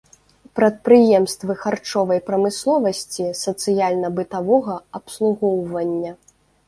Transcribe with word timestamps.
Прадпрыемствы 0.59 1.53
харчовай 1.63 2.19
прамысловасці, 2.29 3.27
сацыяльна-бытавога 3.43 4.73
абслугоўвання. 5.01 6.11